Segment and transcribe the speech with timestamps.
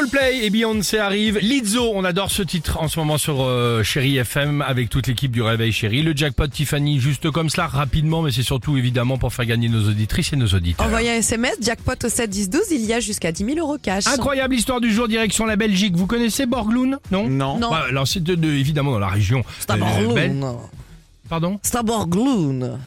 [0.00, 1.38] Coldplay et Beyoncé arrivent.
[1.42, 5.30] Lizzo, on adore ce titre en ce moment sur euh, Chéri FM avec toute l'équipe
[5.30, 6.00] du Réveil Chéri.
[6.02, 9.90] Le jackpot Tiffany, juste comme cela, rapidement, mais c'est surtout évidemment pour faire gagner nos
[9.90, 10.86] auditrices et nos auditeurs.
[10.86, 13.76] Envoyez un SMS, jackpot au 7 10 12, il y a jusqu'à 10 000 euros
[13.82, 14.06] cash.
[14.06, 15.94] Incroyable histoire du jour, direction la Belgique.
[15.96, 17.28] Vous connaissez Borgloon Non?
[17.28, 17.58] Non.
[17.58, 17.70] Non.
[17.70, 19.44] Bah, alors c'est de- de- évidemment dans la région.
[19.58, 20.52] C'est euh.
[21.28, 21.60] Pardon?
[21.62, 22.78] C'est Borgloon.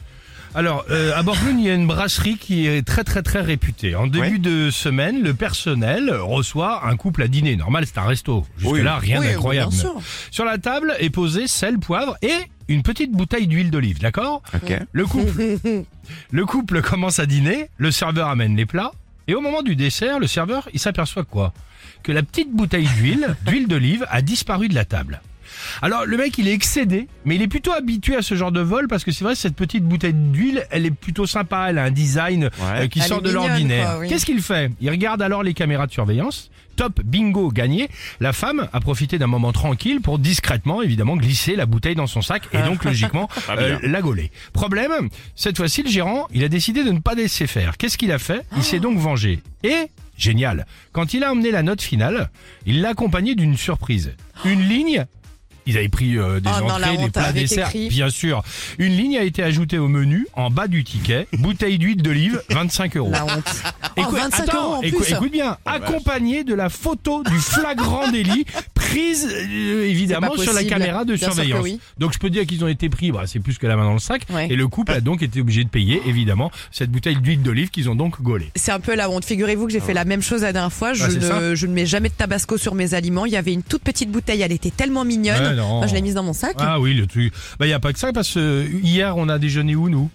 [0.56, 3.96] Alors, euh, à Borgloon, il y a une brasserie qui est très très très réputée.
[3.96, 7.56] En début de semaine, le personnel reçoit un couple à dîner.
[7.56, 8.46] Normal, c'est un resto.
[8.58, 9.72] Jusque-là, rien Oui, d'incroyable.
[10.30, 12.34] Sur la table est posé sel, poivre et
[12.68, 14.42] une petite bouteille d'huile d'olive, d'accord?
[14.54, 14.78] Ok.
[14.92, 15.56] Le couple,
[16.30, 18.92] le couple commence à dîner, le serveur amène les plats,
[19.26, 21.52] et au moment du dessert, le serveur, il s'aperçoit quoi?
[22.02, 25.20] Que la petite bouteille d'huile, d'huile d'olive, a disparu de la table.
[25.82, 28.60] Alors le mec il est excédé, mais il est plutôt habitué à ce genre de
[28.60, 31.84] vol parce que c'est vrai cette petite bouteille d'huile, elle est plutôt sympa, elle a
[31.84, 33.98] un design euh, qui Elle sort de l'ordinaire.
[34.00, 34.08] oui.
[34.08, 34.70] Qu'est-ce qu'il fait?
[34.80, 36.50] Il regarde alors les caméras de surveillance.
[36.76, 37.88] Top, bingo, gagné.
[38.18, 42.20] La femme a profité d'un moment tranquille pour discrètement, évidemment, glisser la bouteille dans son
[42.20, 44.32] sac et donc logiquement euh, la gauler.
[44.52, 47.76] Problème, cette fois-ci le gérant, il a décidé de ne pas laisser faire.
[47.76, 48.44] Qu'est-ce qu'il a fait?
[48.56, 49.40] Il s'est donc vengé.
[49.62, 49.86] Et
[50.18, 52.30] génial, quand il a emmené la note finale,
[52.66, 54.12] il l'a accompagné d'une surprise.
[54.44, 55.06] Une ligne
[55.66, 57.88] ils avaient pris euh, des Oh non, la entrées, des honte, plats avec desserts, écrit.
[57.88, 58.42] bien sûr.
[58.78, 61.26] Une ligne a été ajoutée au menu en bas du ticket.
[61.38, 63.10] Bouteille d'huile d'olive, 25 euros.
[63.10, 63.32] La honte.
[63.96, 65.12] Oh, Écoute, 25 attends, euros en écou- plus.
[65.12, 68.44] écoute bien, accompagné de la photo du flagrant délit
[68.94, 70.70] prise euh, évidemment sur la possible.
[70.70, 71.62] caméra de Bien sûr que surveillance.
[71.62, 71.80] oui.
[71.98, 73.92] Donc je peux dire qu'ils ont été pris, bah, c'est plus que la main dans
[73.92, 74.48] le sac, Ouais.
[74.50, 77.88] et le couple a donc été obligé de payer évidemment cette bouteille d'huile d'olive qu'ils
[77.90, 78.50] ont donc gaulée.
[78.56, 79.24] C'est un peu la honte.
[79.24, 80.92] Figurez-vous que j'ai fait la même chose la dernière fois.
[80.92, 83.26] Je, Ah, c'est ça ne, je ne mets jamais de tabasco sur mes aliments.
[83.26, 84.42] Il y avait une toute petite bouteille.
[84.42, 85.42] Elle était tellement mignonne.
[85.42, 85.78] Ouais, non.
[85.78, 86.54] Moi, je l'ai mise dans mon sac.
[86.58, 87.32] Ah oui, le truc.
[87.58, 90.10] Bah il y a pas que ça parce que hier on a déjeuné où nous?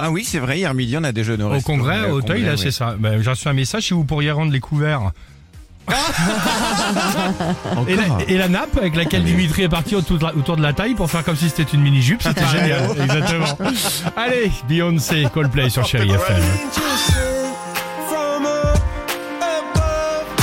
[0.00, 1.78] Ah oui, c'est vrai, hier midi, on a déjeuné au Au restaurant.
[1.78, 2.94] congrès, Euh, au Teuil, là c'est ça.
[2.98, 5.10] Bah, J'ai reçu un message si vous pourriez rendre les couverts.
[7.86, 10.56] Et la, Encore et la nappe avec laquelle Dimitri est parti autour de la, autour
[10.56, 12.90] de la taille pour faire comme si c'était une mini-jupe, c'était génial.
[13.02, 13.58] Exactement.
[14.16, 16.42] Allez, Beyoncé, Coldplay sur Chéri FM.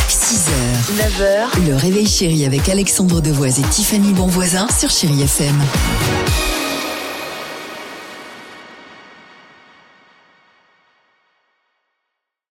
[0.10, 0.50] 6h,
[0.98, 5.56] 9h, le réveil chéri avec Alexandre Devoise et Tiffany Bonvoisin sur Chérie FM.